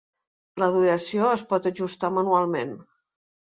[0.63, 2.75] La duració es pot ajustar manualment.